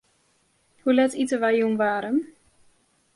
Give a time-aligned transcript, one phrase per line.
[0.81, 2.17] Hoe let ite wy jûn waarm?